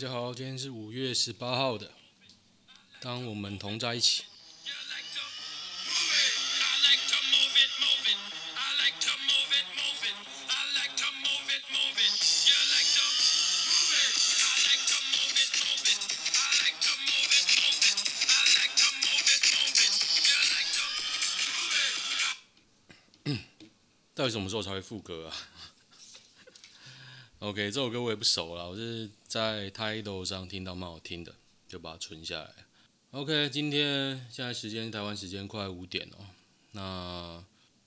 [0.00, 1.92] 大家好，今天是五月十八号的。
[3.02, 4.24] 当我们同在一起。
[24.14, 25.36] 到底什么时候才会副歌啊
[27.40, 31.34] ？OK，这首歌我也不熟了，我是在 Tidal 上听到蛮好听的，
[31.66, 32.50] 就把它存下来。
[33.12, 36.26] OK，今天现在时间台湾时间快五点哦。
[36.72, 37.42] 那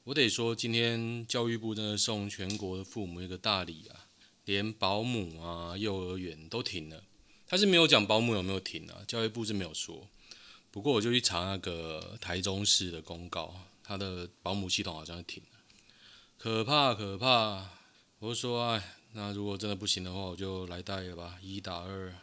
[0.06, 4.08] 我得说，今天教育部真的送全国的父母一个大礼啊，
[4.46, 7.04] 连保姆啊、幼儿园都停了。
[7.46, 10.08] 他是没有讲保姆有没有停啊，教育部是没有说。
[10.72, 15.60] 不过我就去查那个台中市的公告，他的保姆系统好像停了，
[16.40, 17.70] 可怕可怕。
[18.18, 18.96] 我就说哎。
[19.16, 22.14] 那如果真的不行的话，我就来带了吧，一打二。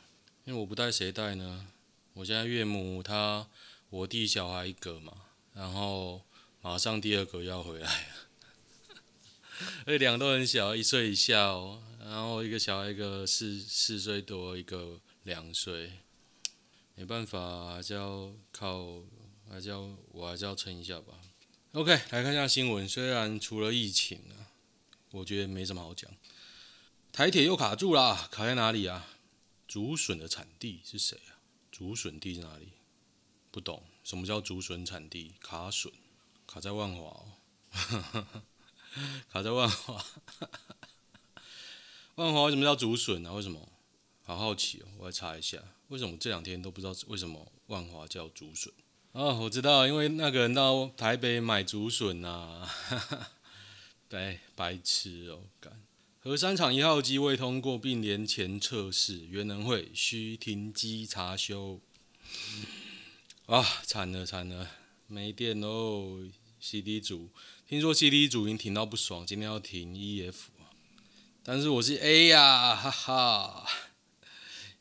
[0.45, 1.69] 因为我不带谁带呢？
[2.15, 3.49] 我现在岳母她
[3.91, 5.13] 我弟小孩一个嘛，
[5.55, 6.23] 然后
[6.61, 8.95] 马上第二个要回来了，
[9.87, 11.83] 而且两个都很小，一岁以下哦。
[12.01, 15.93] 然后一个小孩一个四四岁多，一个两岁，
[16.97, 19.03] 没办法，还是要靠，
[19.49, 21.15] 还是要我还是要撑一下吧。
[21.73, 22.89] OK，来看一下新闻。
[22.89, 24.51] 虽然除了疫情啊，
[25.13, 26.11] 我觉得没什么好讲。
[27.13, 29.07] 台铁又卡住了，卡在哪里啊？
[29.67, 31.39] 竹笋的产地是谁啊？
[31.71, 32.73] 竹笋地在哪里？
[33.51, 35.35] 不懂，什么叫竹笋产地？
[35.41, 35.93] 卡笋，
[36.47, 37.33] 卡在万华哦，
[39.31, 40.05] 卡在万华。
[42.15, 43.33] 万华为什么叫竹笋啊？
[43.33, 43.69] 为什么？
[44.23, 45.59] 好好奇哦，我来查一下，
[45.89, 48.73] 为什么这两天都不知道为什么万华叫竹笋？
[49.13, 52.71] 哦，我知道，因为那个人到台北买竹笋啊，
[54.09, 55.83] 对，白痴哦，干。
[56.23, 61.81] 核三厂一号机未通过并联前测试，原能会需停机查修。
[63.47, 64.71] 啊，惨了惨了，
[65.07, 66.29] 没电喽
[66.61, 67.31] ！CD 组，
[67.67, 70.35] 听说 CD 组已经停到不爽，今天要停 EF，
[71.43, 73.67] 但是我是 A 呀，哈哈！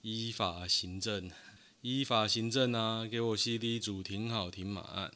[0.01, 1.31] 依法行政，
[1.79, 3.07] 依法行政啊！
[3.07, 5.13] 给我 CD 组停好停满。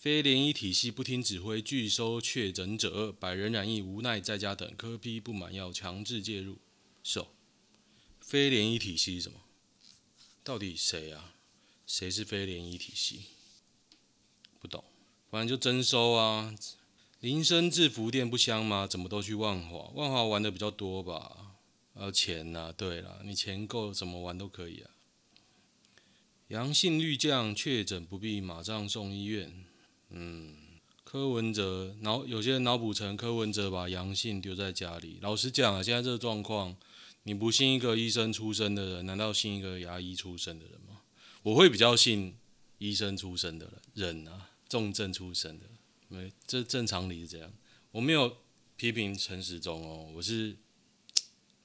[0.00, 6.56] 非联医体系不听指挥，拒收确诊者，百人染疫无奈在家等，柯 P 不满要强制介入。
[7.02, 7.28] 是哦，
[8.18, 9.40] 非联医体系是什么？
[10.42, 11.34] 到底谁啊？
[11.86, 13.24] 谁是非联医体系？
[14.58, 14.82] 不懂，
[15.30, 16.54] 反正就征收啊。
[17.20, 18.86] 林森制服店不香吗？
[18.86, 19.90] 怎么都去万华？
[19.94, 21.58] 万华玩的比较多吧？
[21.92, 22.72] 啊钱呐、啊？
[22.74, 24.90] 对了，你钱够，怎么玩都可以啊。
[26.48, 29.66] 阳性率降，确诊不必马上送医院。
[30.10, 30.54] 嗯，
[31.04, 35.18] 柯文哲脑有些人脑补成柯文哲把阳性丢在家里。
[35.22, 36.76] 老实讲啊，现在这个状况，
[37.22, 41.02] 你不信一个医生出身的人，难道信一个牙医出身的人吗？
[41.42, 42.36] 我会比较信
[42.78, 45.66] 医生出身的人啊，重症出身的，
[46.08, 47.52] 没这正常理是这样。
[47.92, 48.36] 我没有
[48.76, 50.56] 批评陈时中哦，我是，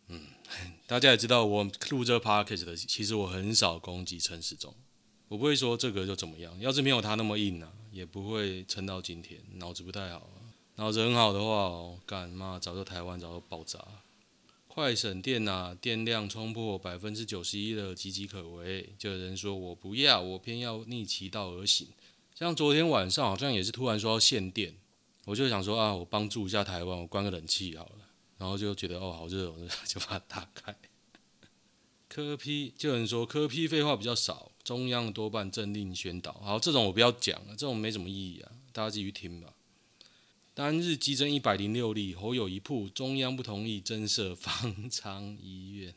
[0.07, 0.27] 嗯，
[0.87, 4.75] 大家也知道我录这 podcast 的，其实我很少攻击陈时中。
[5.27, 9.39] 我不会说这个就怎么样，要是没有他那么硬啊，也不会撑到今天。
[9.55, 13.83] 脑子不太好啊，脑子很好的话哦，干嘛早就台湾早就爆炸。
[14.67, 18.93] 快省电啊，电量冲破百分之九十一了，岌岌可危。
[18.99, 21.87] 就有人说我不要，我偏要逆其道而行。
[22.35, 24.75] 像昨天晚上好像也是突然说要限电，
[25.23, 27.95] 我就想说啊，我帮助一下台湾，我关个冷气好了。
[28.37, 29.55] 然后就觉得哦，好热哦，
[29.87, 30.75] 就把它打开。
[32.07, 34.51] 柯 P 就有人说柯 P 废话比较少。
[34.65, 39.53] 中央多半政令宣导，好，这种我不要讲了，这种没什么意义啊，大家继续听吧。
[40.55, 45.93] 单日激增一百零六例，侯友一铺，中央不同意增设方舱医院。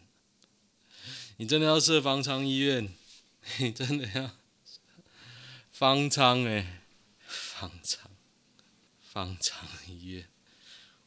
[1.39, 2.93] 你真的要设方舱医院？
[3.59, 4.33] 你真的要
[5.71, 6.83] 方舱哎，
[7.27, 8.11] 方舱，
[9.01, 10.27] 方舱医院。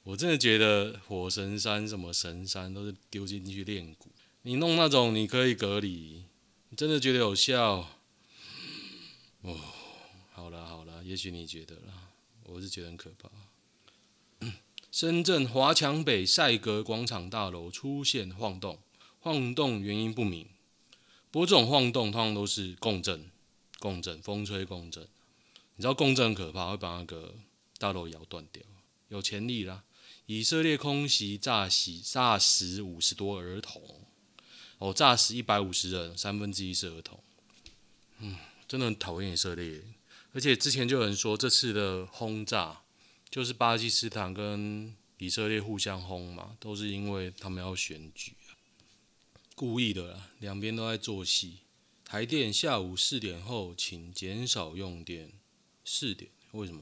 [0.02, 4.10] 我真的觉得火神山什么神山都是丢进去练骨，
[4.42, 6.24] 你弄那种你可以隔离。
[6.72, 7.86] 你真的觉得有效？
[9.42, 9.60] 哦，
[10.32, 12.12] 好了好了，也许你觉得了，
[12.46, 13.30] 我是觉得很可怕。
[14.90, 18.80] 深圳华强北赛格广场大楼出现晃动，
[19.20, 20.48] 晃动原因不明。
[21.30, 23.30] 不过这种晃动通常都是共振，
[23.80, 25.06] 共振，风吹共振。
[25.76, 27.36] 你知道共振可怕，会把那个
[27.80, 28.64] 大楼摇断掉，
[29.10, 29.84] 有潜力啦。
[30.26, 34.06] 以色列空袭炸死炸死五十多儿童。
[34.82, 37.24] 哦，炸死一百五十人，三分之一是儿童。
[38.18, 38.36] 嗯，
[38.68, 39.80] 真的很讨厌以色列。
[40.34, 42.82] 而且之前就有人说，这次的轰炸
[43.30, 48.34] 就是巴基斯坦跟以色列互相轰嘛，都是因为他们要选举。
[49.54, 51.60] 故意的啦，两边都在做戏。
[52.04, 55.32] 台电下午四点后请减少用电。
[55.86, 56.82] 四点为什么？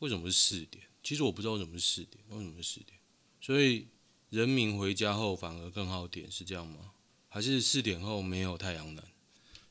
[0.00, 0.84] 为什么是四点？
[1.02, 2.98] 其实我不知道为什么是四点，为什么是四点？
[3.40, 3.86] 所以
[4.28, 6.92] 人民回家后反而更耗电，是这样吗？
[7.30, 9.02] 还是四点后没有太阳能？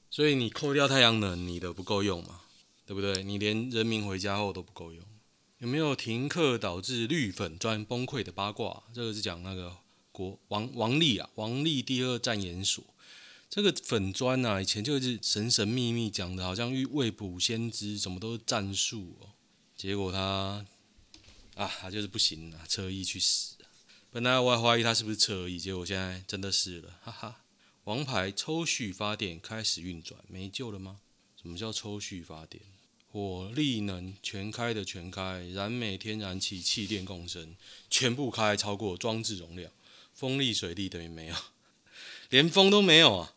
[0.09, 2.41] 所以你扣掉太阳能，你的不够用嘛？
[2.87, 3.21] 对不对？
[3.21, 5.03] 你连人民回家后都不够用。
[5.59, 8.81] 有没有停课导致绿粉专崩溃的八卦？
[8.93, 9.75] 这个是讲那个
[10.11, 12.83] 国王王力啊，王力第二战研所。
[13.49, 19.29] 这个粉砖啊，以前就是神神秘秘讲的，好像预未卜先知，什么都是战术哦。
[19.75, 20.65] 结果他
[21.55, 23.55] 啊，他就是不行啊，侧翼去死。
[24.09, 27.41] 本来我还怀疑他是不是侧翼，结果现在真的是了，哈哈。
[27.89, 30.99] 王牌抽蓄发电开始运转，没救了吗？
[31.41, 32.61] 什么叫抽蓄发电？
[33.11, 37.55] 火力能全开的全开，燃煤、天然气、气电共生，
[37.89, 39.71] 全部开超过装置容量。
[40.13, 41.35] 风力、水力等于没有，
[42.29, 43.33] 连风都没有啊！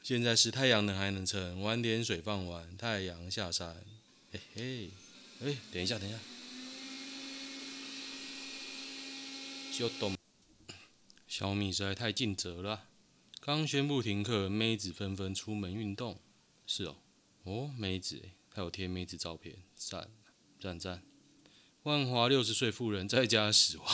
[0.00, 3.84] 现在是太阳能还能撑，晚点水放完，太阳下山。
[4.30, 4.90] 嘿嘿，
[5.42, 6.18] 哎，等一下，等一下，
[9.76, 10.14] 就懂。
[11.26, 12.84] 小米实在太尽责了，
[13.46, 16.18] 刚宣布停课，妹子纷纷出门运动。
[16.66, 16.96] 是哦，
[17.44, 18.20] 哦，妹子，
[18.52, 20.10] 还有贴妹子照片，赞
[20.58, 21.04] 赞赞。
[21.84, 23.86] 万华六十岁妇人在家死亡，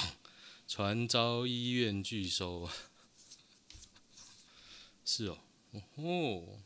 [0.66, 2.66] 传遭医院拒收。
[5.04, 5.38] 是哦，
[5.96, 6.60] 哦，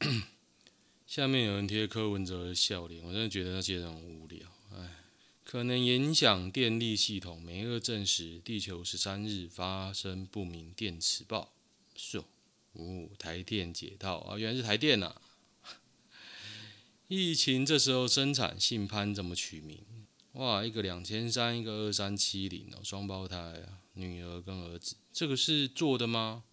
[1.06, 4.48] 下面有人贴柯文哲的笑脸，我真的觉得那些人很无聊。
[4.72, 5.04] 哎，
[5.44, 7.42] 可能影响电力系统。
[7.42, 11.52] 美俄证实，地球十三日发生不明电磁暴。
[11.94, 12.24] 是哦，
[12.72, 15.22] 哦，台电解套啊，原来是台电呐、啊。
[17.08, 19.84] 疫情这时候生产，姓潘怎么取名？
[20.32, 26.44] 哇，一个两千三，一个二三七零哦，双胞胎啊，女儿跟儿子，这个是做的吗？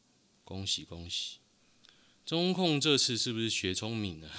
[0.44, 1.38] 恭喜恭喜！
[2.26, 4.30] 中控这次是不是学聪明了？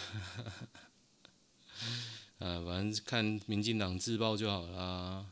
[2.39, 5.27] 啊，反正看民进党自爆就好啦。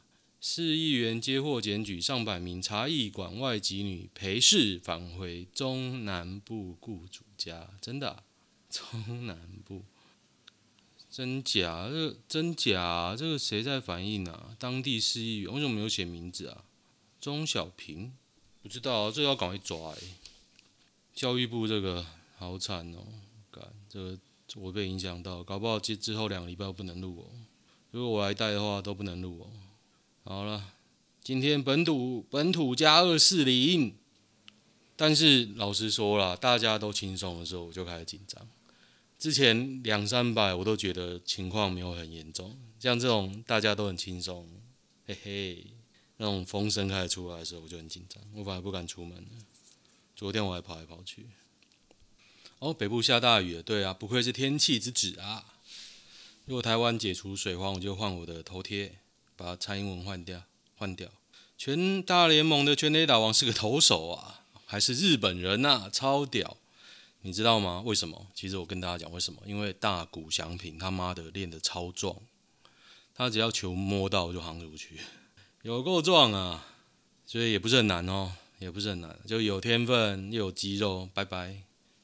[0.50, 8.24] 市议员接获检举，上百名茶艺馆外籍女陪侍返回中南部雇主家，真的、
[8.70, 9.84] 中南部。
[11.10, 11.90] 真假？
[11.90, 13.14] 这真假、啊？
[13.14, 14.56] 这个谁在反映啊？
[14.58, 16.64] 当地市议员为什么没有写名字啊？
[17.20, 18.14] 钟小平？
[18.62, 20.02] 不知道、啊，这、要赶快抓、欸。
[21.14, 22.06] 教育部这个
[22.38, 23.04] 好惨哦，
[23.50, 24.18] 干这个
[24.56, 27.28] 我被影响到，搞不好之之后两个礼拜不能录哦。
[27.90, 29.50] 如果我来带的话都不能录哦。
[30.30, 30.75] 好了，
[31.22, 33.96] 今天本土本土加二四零，
[34.94, 38.46] 但是老实说了，大家都轻松的时候，我就开始紧张。
[39.19, 44.46] 之前两三百我都觉得情况没有很严重，像这种大家都很轻松，
[45.06, 45.66] 嘿嘿，
[46.19, 49.26] 那种风声开始出来的时候我就很紧张，我反而不敢出门。
[50.14, 51.24] 昨天我还跑来跑去。
[52.58, 55.54] 哦，北部下大雨了，对啊，不愧是天气之子啊。
[56.44, 58.98] 如果台湾解除水荒，我就换我的头贴，
[59.38, 60.43] 把蔡英文换掉，
[60.76, 61.08] 换掉。
[61.56, 66.56] 全大联盟的全垒打王是个投手啊，还是日本人呐、啊，超屌。
[67.22, 67.82] 你知道吗？
[67.84, 68.27] 为什么？
[68.34, 69.41] 其实我跟大家讲为什么？
[69.46, 72.17] 因为大谷翔平他妈的练得超壮，
[73.15, 75.01] 他只要球摸到就行出去，
[75.62, 76.67] 有够壮啊！
[77.27, 81.08] 所以也不是很难哦，也不是很难，就有天分又有肌肉。
[81.15, 81.62] 拜拜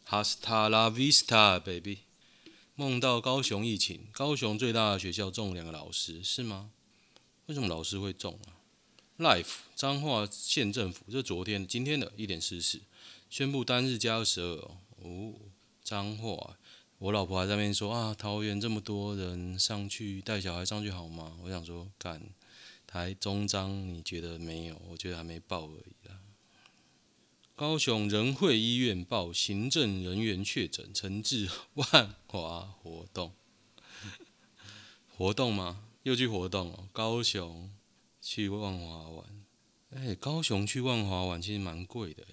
[0.08, 1.98] ，Hasta la vista，baby。
[2.74, 6.70] 梦到高雄疫情，高雄最大的学校中两个老师是吗？
[7.46, 8.56] 为什么老师会中啊
[9.18, 12.80] ？Life 彰化县政府，这昨天今天的一点四十
[13.28, 14.78] 宣布单日加二十二哦。
[15.02, 15.34] 哦，
[15.82, 16.56] 脏话！
[16.98, 21.36] 我老婆还在那边说啊，桃园这么多人上去带小孩上去好吗？
[21.42, 22.22] 我想说，干
[22.86, 24.80] 台中彰，你觉得没有？
[24.88, 26.18] 我觉得还没报而已啦。
[27.54, 33.34] 高雄仁惠医院报行政人员确诊，惩治万华活动。
[35.14, 35.84] 活动吗？
[36.04, 36.88] 又去活动哦。
[36.92, 37.70] 高雄
[38.22, 39.44] 去万华玩，
[39.90, 42.24] 哎、高雄去万华玩其实蛮贵的。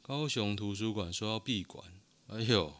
[0.00, 1.84] 高雄图书馆说要闭馆。
[2.28, 2.72] 哎呦，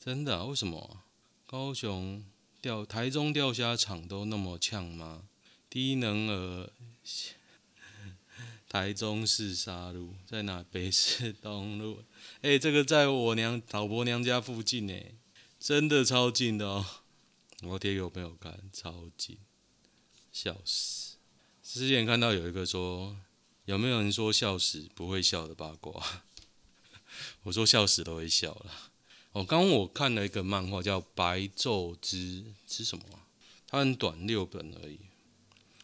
[0.00, 0.44] 真的啊？
[0.44, 1.06] 为什么啊？
[1.46, 2.24] 高雄
[2.60, 5.28] 钓台中钓虾场都那么呛吗？
[5.68, 6.70] 低能儿，
[8.68, 10.64] 台中市沙鹿在哪？
[10.70, 12.02] 北市东路。
[12.42, 14.94] 哎，这个在我娘老婆娘家附近呢，
[15.58, 16.86] 真的超近的哦。
[17.62, 19.38] 我贴给我朋友看，超近，
[20.36, 21.16] 笑死！
[21.62, 23.16] 之前看到有一个说，
[23.64, 26.24] 有没有人说笑死不会笑的八卦？
[27.44, 28.70] 我说笑死都会笑了。
[29.32, 32.16] 哦，刚刚我看了一个漫画叫《白昼之》
[32.66, 33.24] 之什么啊？
[33.66, 34.98] 它很短，六本而已。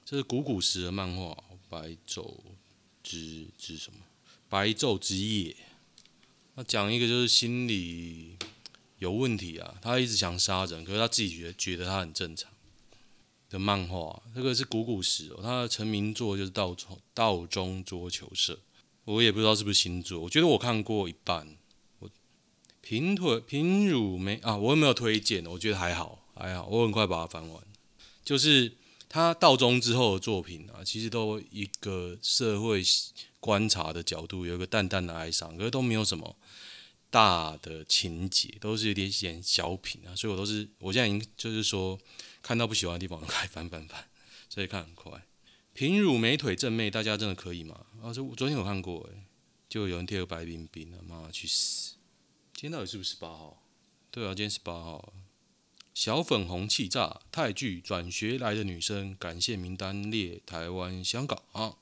[0.05, 1.33] 这是古古时的漫画，
[1.71, 2.37] 《白昼
[3.03, 4.01] 之之什么？
[4.51, 5.53] 白昼之夜》。
[6.55, 8.37] 他讲一个就是心理
[8.99, 12.52] 有问题啊，他一直想杀人，可是他自己觉得觉得他很正常
[13.53, 18.55] 的漫画，这个是古古时哦，他的成名作就是道中《道中桌球社》，
[19.05, 21.57] 我也不知道是不是新作，我觉得我看过一半。
[21.99, 22.11] 我
[22.81, 25.47] 平腿平乳没啊，我有没有推荐？
[25.47, 27.63] 我觉得还好还好，我很快把它翻完，
[28.25, 28.73] 就是。
[29.15, 32.83] 他道中之后的作品啊，其实都一个社会
[33.41, 36.35] 观察的角度，有一个淡淡的哀伤，可是都没有什么
[37.11, 41.99] 大的情节，都是有点点小品啊，所以我都是我现在已经就是说
[42.43, 44.09] 看到不喜欢的地方，我开翻翻翻，
[44.49, 45.27] 所以看很快。
[45.73, 47.87] 平乳美腿正妹，大家真的可以吗？
[48.03, 49.25] 啊，这我昨天有看过诶，
[49.69, 51.95] 就有人贴个白冰冰了，妈去死！
[52.53, 53.63] 今天到底是不是十八号？
[54.11, 55.15] 对啊，今天十八号。
[55.95, 61.77] 小粉红气炸泰剧转学来的女生感谢名单列台湾香港啊，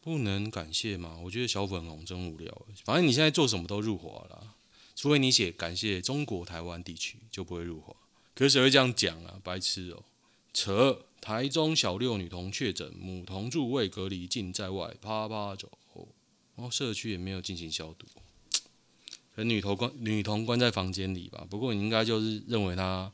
[0.00, 1.18] 不能感谢吗？
[1.24, 2.66] 我觉得小粉红真无聊。
[2.84, 4.54] 反正你现在做什么都入华了，
[4.94, 7.94] 除非你写感谢中国台湾地区就不会入华。
[8.36, 9.40] 可是谁会这样讲啊？
[9.42, 10.04] 白痴哦、
[10.52, 11.00] 扯！
[11.20, 15.72] 台中小六女童确诊，母童住未隔离，禁在外，趴趴走。
[16.54, 18.06] 然后社区也没有进行消毒，
[19.34, 21.44] 可女童关女童关在房间里吧。
[21.50, 23.12] 不过你应该就是认为她。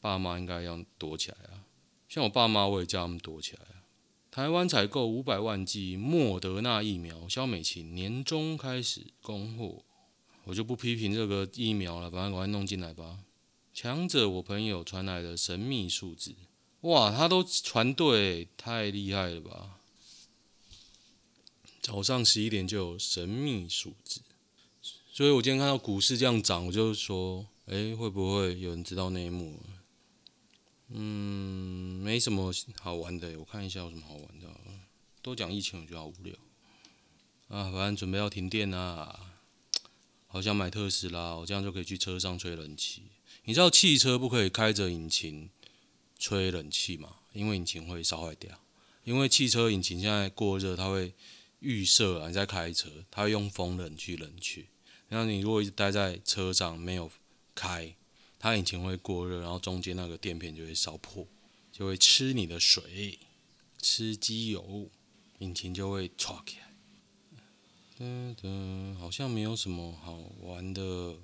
[0.00, 1.64] 爸妈应该要躲起来啊！
[2.10, 3.88] 像我爸妈，我也叫他们躲起来啊。
[4.30, 9.82] 台湾采购五百万剂莫德纳疫苗，萧美琴年中开始供货，
[10.44, 13.20] 我就不批评这个疫苗了，把它赶快弄进来吧。
[13.74, 16.36] 强者，我朋友传来的神秘数字，
[16.82, 19.80] 哇，他都传对，太厉害了吧！
[21.82, 24.20] 早上十一点就有神秘数字，
[25.12, 29.58] 所以我今天看到股市这样涨，我就说，诶，会不会有人知道内幕？
[30.90, 34.46] 嗯，没什么好玩的，我看一下有什么好玩的。
[35.20, 36.32] 都讲疫情，我觉得好无聊。
[37.48, 39.23] 啊，反正准备要停电啦，
[40.34, 43.04] 好想买特斯拉，我这样就可以去车上吹冷气。
[43.44, 45.48] 你知道汽车不可以开着引擎
[46.18, 47.18] 吹冷气吗？
[47.32, 48.50] 因为引擎会烧坏掉。
[49.04, 51.14] 因为汽车引擎现在过热，它会
[51.60, 54.66] 预设啊，你在开车，它会用风冷去冷却。
[55.08, 57.08] 然后你如果一直待在车上没有
[57.54, 57.94] 开。
[58.40, 61.28] 它引擎会过热，然后中间那个垫片就会烧破，
[61.70, 63.20] 就会吃你的水，
[63.80, 64.90] 吃机油，
[65.38, 66.63] 引擎就会唰起来。
[67.96, 71.14] 噔噔，好像没有什么好玩的，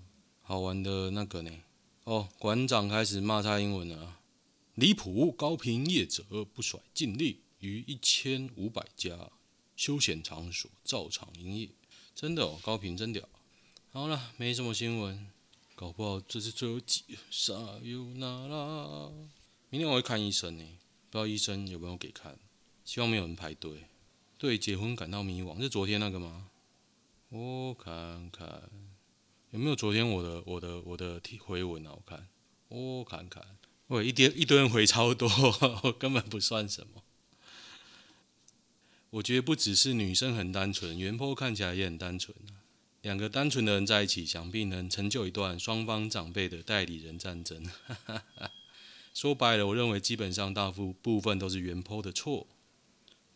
[0.41, 1.51] 好玩的那个呢。
[2.05, 4.19] 哦，馆长开始骂他英文了，
[4.77, 5.33] 离谱！
[5.33, 6.23] 高频业者
[6.55, 9.33] 不甩禁令，于一千五百家
[9.75, 11.71] 休闲场所照常营业，
[12.15, 13.29] 真的哦，高频真屌。
[13.91, 15.27] 好了，没什么新闻。
[15.75, 19.11] 搞不好这是最后几啥有那啦？
[19.71, 20.65] 明天我会看医生呢，
[21.11, 22.39] 不知道医生有没有给看。
[22.85, 23.87] 希望没有人排队。
[24.39, 26.47] 对结婚感到迷惘，是昨天那个吗？
[27.31, 28.69] 我看看
[29.53, 31.93] 有没有昨天我的我的我的回文啊？
[31.93, 32.29] 我看
[32.69, 33.45] 我看看，
[33.87, 35.29] 喂，一堆一堆回超多，
[35.97, 37.05] 根本不算什么。
[39.11, 42.67] 我觉得不只是女生很单纯，原坡看起来也很单纯啊。
[43.03, 47.65] 两个单纯的人在一起，想必能成就一段双方长辈的代理人战争。
[49.15, 52.49] 说白了，我认为基本上大部部分都是原坡的错。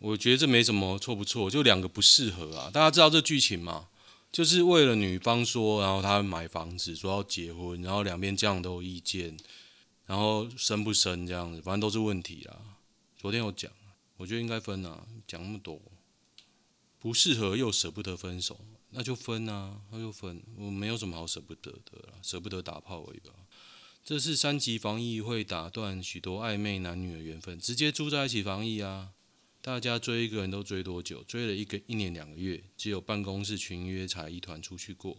[0.04, 2.70] 我觉得这没什么错不错，就两个不适合啊。
[2.70, 3.88] 大家知道这剧情吗？
[4.30, 9.34] 就是为了女方说，然后他买房子，说要结婚，然后两边这样都有意见，
[10.04, 12.76] 然后生不生这样子，反正都是问题啊。
[13.16, 13.72] 昨天有讲，
[14.18, 15.80] 我觉得应该分啊，讲那么多，
[17.00, 18.60] 不适合又舍不得分手。
[18.90, 23.32] 那就分啊，那就分，我没有什么好舍不得的啦，舍不得打炮而已吧。
[24.04, 29.12] 这是三级防疫会打断许多暧昧男女的缘分，直接住在一起防疫啊。
[29.64, 31.24] 大家追一个人都追多久？
[31.24, 35.16] 追了一个一年两个月，只有办公室群约才一团出去过。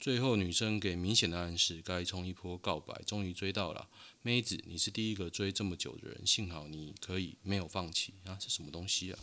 [0.00, 3.88] 最后女生给明显的暗示，该冲一波告白，终于追到了。
[4.20, 8.36] 妹子，你是第一个追这么久的人，幸好你可以没有放弃啊。
[8.40, 9.18] 这什么东西啊？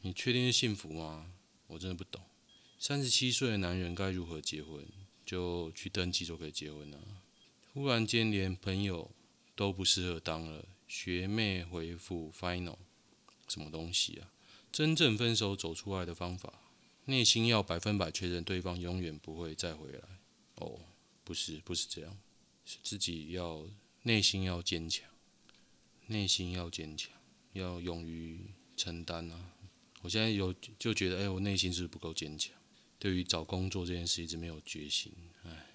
[0.00, 1.30] 你确定是幸福吗？
[1.68, 2.20] 我真的不懂。
[2.80, 4.84] 三十七岁的男人该如何结婚？
[5.24, 6.98] 就去登记就可以结婚了。
[7.72, 9.12] 忽然间连朋友
[9.54, 10.66] 都不适合当了。
[10.88, 12.76] 学妹回复 final，
[13.54, 14.32] 什么东西啊？
[14.72, 16.52] 真正分手走出来的方法，
[17.04, 20.00] 内心要百分百确认对方永远不会再回来。
[20.56, 20.80] 哦，
[21.22, 22.18] 不是，不是这样，
[22.64, 23.68] 是自己要
[24.02, 25.08] 内心要坚强，
[26.08, 27.12] 内心要坚强，
[27.52, 29.52] 要勇于承担啊！
[30.02, 32.52] 我现在有就觉得，哎，我内心是不是不够坚强？
[32.98, 35.12] 对于找工作这件事一直没有决心，
[35.44, 35.66] 哎，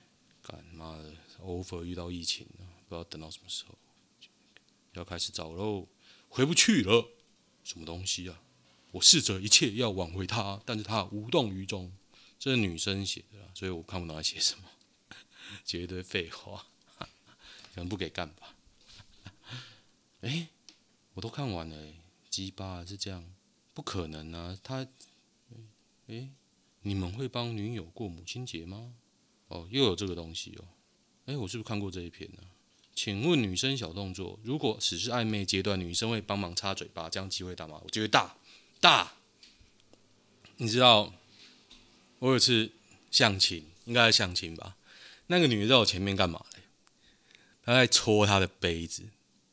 [0.42, 3.78] 干妈的，over 遇到疫情了，不知道等到什么时候，
[4.94, 5.88] 要开始找喽，
[6.28, 7.08] 回不去了，
[7.70, 8.42] 什么东西啊？
[8.94, 11.94] 我试着一切要挽回他，但是他无动于衷，
[12.40, 14.64] 这是女生写的，所以我看不懂她写什么，
[15.64, 16.66] 写一堆废话，
[16.98, 18.56] 可能不给干吧。
[20.22, 20.50] 哎、
[21.14, 21.94] 我都看完了、
[22.32, 23.24] 鸡巴是这样，
[23.76, 24.58] 不可能啊！
[24.64, 24.88] 他，
[26.08, 26.32] 哎、
[26.82, 28.96] 你们会帮女友过母亲节吗？
[29.50, 30.68] 哦，又有这个东西哦。
[31.26, 32.50] 哎、我是不是看过这一篇呢、啊？
[33.02, 37.80] 请问女生小动作，如果只是暧昧阶段，女生会帮忙擦嘴巴，这样机会大吗？
[37.82, 38.36] 我觉得大，
[38.82, 39.14] 大。
[40.58, 41.14] 你知道，
[42.18, 42.74] 我有次
[43.10, 44.76] 相亲，应该是相亲吧？
[45.28, 46.64] 那个女的在我前面干嘛嘞？
[47.64, 49.04] 她在搓她的杯子，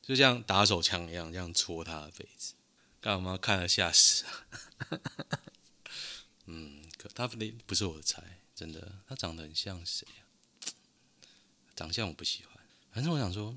[0.03, 2.55] 就像打手枪一样，这样搓她的杯子，
[3.01, 4.25] 干嘛看了吓死？
[6.47, 8.97] 嗯，可她不不是我的菜，真的。
[9.09, 10.27] 她长得很像谁啊？
[11.77, 12.56] 长相我不喜欢。
[12.97, 13.55] 反正我想说，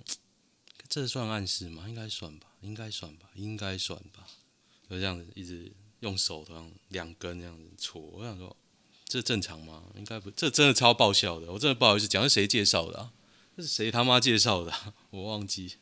[0.90, 1.88] 这算暗示吗？
[1.88, 4.28] 应该算吧，应该算吧，应该算吧。
[4.90, 5.72] 就这样子一直。
[6.02, 8.56] 用手这样两根这样子搓，我想说，
[9.06, 9.84] 这正常吗？
[9.98, 11.52] 应该不，这真的超爆笑的。
[11.52, 13.14] 我真的不好意思讲，是谁介绍的啊？
[13.58, 14.74] 这是谁他妈介绍的？
[15.12, 15.76] 我忘记。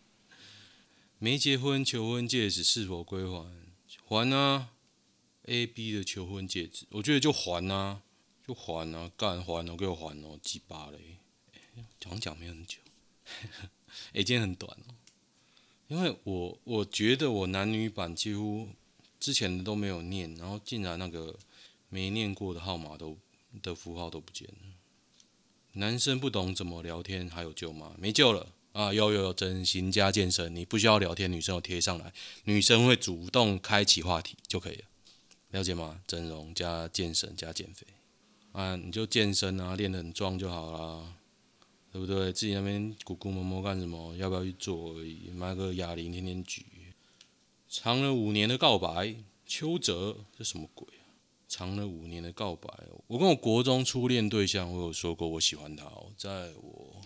[1.20, 3.48] 没结婚求婚戒指是否归还？
[4.08, 4.70] 还啊
[5.44, 8.02] ！A B 的求婚戒指，我觉得就还啊，
[8.48, 11.18] 就还啊，干还哦，给我还哦，鸡巴嘞！
[12.00, 12.80] 讲讲没有很久，
[14.14, 14.96] 哎，今天很短哦，
[15.88, 18.70] 因为我我觉得我男女版几乎。
[19.20, 21.36] 之前的都没有念，然后竟然那个
[21.90, 23.18] 没念过的号码都
[23.64, 24.54] 的符号都不见了。
[25.74, 27.96] 男生不懂怎么聊天，还有救吗？
[27.98, 28.94] 没救了啊！
[28.94, 34.86] 有有有，整形加健身，你不需要聊天，女生有贴上来，女生会主动开启话题就可以了，
[35.50, 36.00] 了解吗？
[36.06, 37.88] 整容加健身加减肥
[38.52, 41.16] 啊，你就健身啊，练得很壮就好啦，
[41.98, 42.32] 对不对？
[42.32, 44.16] 自己那边鼓鼓摸摸干什么？
[44.18, 45.32] 要不要去做而已？
[45.32, 46.64] 买个哑铃天天举。
[47.68, 49.16] 藏了五年的告白，
[49.48, 51.10] 邱泽，这什么鬼啊？
[51.48, 52.72] 藏了五年的告白，
[53.08, 57.02] 我跟我国中初恋对象，我有说过我喜欢他哦，在我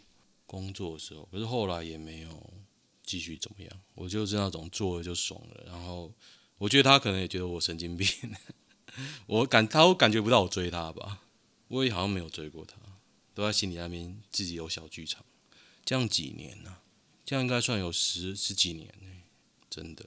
[0.46, 2.54] 工作的时候，可是后来也没有
[3.02, 3.72] 继续怎么样。
[3.96, 6.12] 我就是那种做了就爽了，然后
[6.58, 8.08] 我觉得他可能也觉得我神经病，
[9.26, 11.22] 我感他都感觉不到我追他吧，
[11.70, 12.76] 我也好像没有追过他，
[13.34, 15.24] 都在心里那边自己有小剧场。
[15.84, 16.82] 这样几年呢、啊？
[17.26, 19.08] 这样应该算有十十几年呢，
[19.70, 20.06] 真的。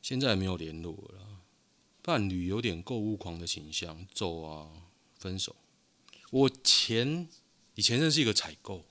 [0.00, 1.40] 现在也没有联络了，
[2.02, 4.68] 伴侣有点购物狂的倾向，走啊，
[5.18, 5.56] 分手。
[6.30, 7.28] 我前
[7.74, 8.84] 以前认识一个采购，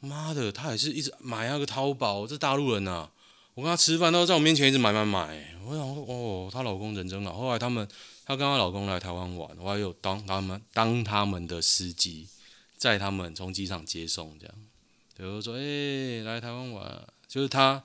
[0.00, 3.12] 妈的，他也是一直买那个淘宝，这大陆人、啊。
[3.54, 5.58] 我跟他吃饭，他都在我面前一直买买买。
[5.64, 7.32] 我想说，哦，她老公人真好。
[7.32, 7.86] 后来他们，
[8.24, 12.28] 她跟她老公来台湾玩，我还有当他们当他们的司机，
[12.78, 14.54] 载他们从机场接送这样。
[15.14, 17.84] 比如说，哎、来台湾玩，就是他，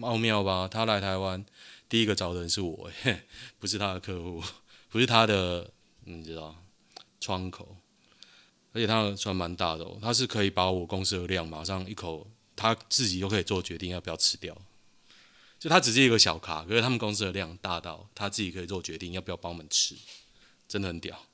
[0.00, 0.66] 奥妙吧？
[0.66, 1.44] 他来台湾。
[1.88, 2.90] 第一个找的人是我，
[3.58, 4.42] 不是他的客户，
[4.88, 5.70] 不是他的，
[6.04, 6.56] 你知道，
[7.20, 7.76] 窗口，
[8.72, 14.56] 而且他算蛮大的哦，他是可以把我公司的量马上一口，他自己就可以做决定要不要吃掉，
[15.58, 19.94] 就他只是一个小咖，可是他们公司的量大到他自己可以做决定要不要帮我们吃，
[20.66, 21.26] 真的很屌。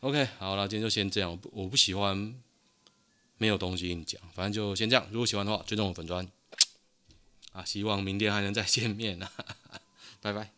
[0.00, 2.34] OK，好了，今天就先这样，我不，我不喜欢
[3.36, 5.06] 没有东西跟你讲，反正就先这样。
[5.10, 6.26] 如果喜欢的话，追踪我粉砖，
[7.52, 9.32] 啊，希望明天还能再见面啊。
[10.22, 10.57] 拜拜。